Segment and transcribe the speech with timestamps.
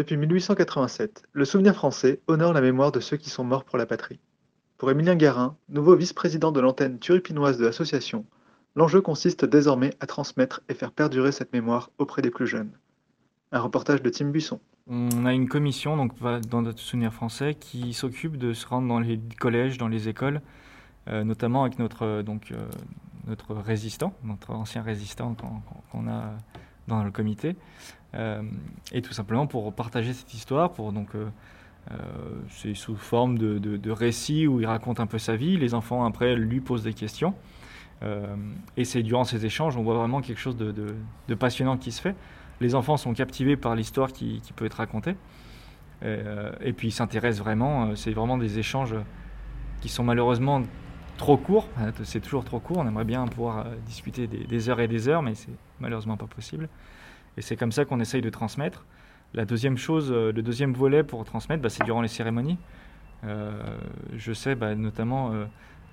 [0.00, 3.84] Depuis 1887, le souvenir français honore la mémoire de ceux qui sont morts pour la
[3.84, 4.18] patrie.
[4.78, 8.24] Pour Émilien Guérin, nouveau vice-président de l'antenne turupinoise de l'association,
[8.76, 12.70] l'enjeu consiste désormais à transmettre et faire perdurer cette mémoire auprès des plus jeunes.
[13.52, 14.58] Un reportage de Tim Buisson.
[14.88, 16.12] On a une commission donc,
[16.48, 20.40] dans notre souvenir français qui s'occupe de se rendre dans les collèges, dans les écoles,
[21.08, 22.70] euh, notamment avec notre, euh, donc, euh,
[23.26, 25.36] notre résistant, notre ancien résistant
[25.92, 26.38] qu'on a
[26.96, 27.56] dans le comité,
[28.14, 28.42] euh,
[28.92, 31.26] et tout simplement pour partager cette histoire, pour donc euh,
[31.92, 31.96] euh,
[32.48, 35.56] c'est sous forme de, récit où il raconte un peu sa vie.
[35.56, 37.34] Les enfants après lui posent des questions.
[38.78, 42.16] Et c'est durant ces échanges, on voit vraiment quelque chose de, passionnant qui se fait.
[42.62, 45.16] Les enfants sont captivés par l'histoire qui, peut être racontée.
[46.02, 47.94] Et puis ils s'intéressent vraiment.
[47.96, 48.94] C'est vraiment des échanges
[49.82, 50.62] qui sont malheureusement
[51.20, 51.68] trop courts.
[51.78, 52.78] Euh, C'est toujours trop court.
[52.78, 56.26] On aimerait bien pouvoir euh, discuter des, heures et des heures, mais c'est malheureusement pas
[56.26, 56.68] possible.
[57.36, 58.84] Et c'est comme ça qu'on essaye de transmettre.
[59.34, 62.58] La deuxième chose, euh, le deuxième volet pour transmettre, bah, c'est durant les cérémonies.
[64.16, 65.30] Je sais bah, notamment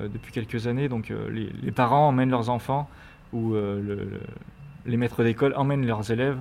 [0.00, 2.88] depuis quelques années, donc les, parents emmènent leurs enfants
[3.32, 4.20] ou le- le-
[4.86, 6.40] les maîtres d'école emmènent leurs élèves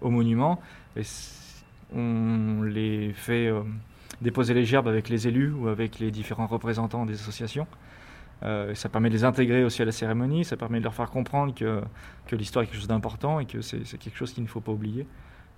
[0.00, 0.60] au monument.
[0.96, 1.02] Et
[1.92, 3.50] on les fait
[4.22, 7.66] déposer les gerbes avec les élus ou avec les différents représentants des associations.
[8.42, 11.10] Euh, ça permet de les intégrer aussi à la cérémonie, ça permet de leur faire
[11.10, 11.82] comprendre que,
[12.26, 14.72] que l'histoire est quelque chose d'important et que c'est quelque chose qu'il ne faut pas
[14.72, 15.06] oublier.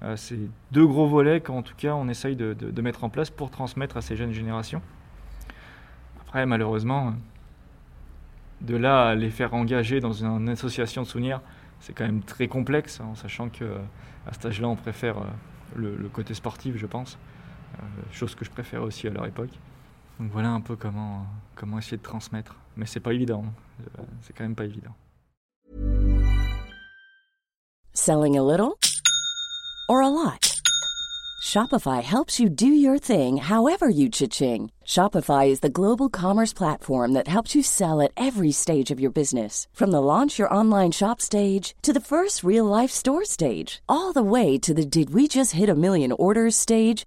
[0.02, 0.38] Euh, c'est
[0.70, 4.00] deux gros volets qu'en tout cas on essaye de, mettre en place pour transmettre à
[4.00, 4.80] ces jeunes générations.
[6.20, 7.14] Après, malheureusement,
[8.60, 11.40] de là à les faire engager dans une association de souvenirs,
[11.80, 13.64] c'est quand même très complexe, en sachant que
[14.26, 15.22] à cet âge-là, on préfère euh,
[15.76, 17.37] le, côté sportif, je pense, Euh,
[18.12, 19.50] chose que je préférais aussi à leur époque.
[20.18, 22.54] Donc voilà un peu comment, comment essayer de transmettre.
[22.76, 23.44] Mais c'est pas évident,
[23.80, 24.94] Euh, c'est quand même pas évident.
[27.92, 28.76] Selling a little
[29.88, 30.60] or a lot?
[31.40, 34.70] Shopify helps you do your thing however you cha-ching.
[34.84, 39.12] Shopify is the global commerce platform that helps you sell at every stage of your
[39.12, 39.66] business.
[39.72, 44.12] From the launch your online shop stage to the first real life store stage, all
[44.12, 47.06] the way to the did we just hit a million orders stage.